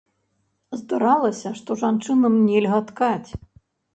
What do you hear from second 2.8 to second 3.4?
ткаць.